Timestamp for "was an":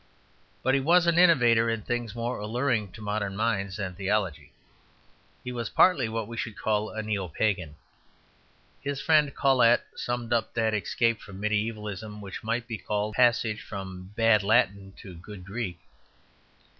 0.79-1.19